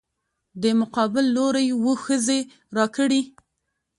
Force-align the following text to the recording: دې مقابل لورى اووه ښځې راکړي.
دې 0.61 0.71
مقابل 0.81 1.25
لورى 1.35 1.63
اووه 1.73 1.95
ښځې 2.05 2.39
راکړي. 2.77 3.21